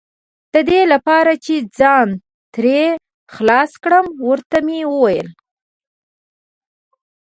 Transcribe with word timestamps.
د 0.53 0.55
دې 0.69 0.81
لپاره 0.93 1.31
چې 1.45 1.55
ځان 1.79 2.07
ترې 2.53 2.81
خلاص 3.33 3.71
کړم، 3.83 4.05
ور 4.25 4.39
ته 4.49 4.57
مې 4.65 4.79
وویل. 4.93 5.29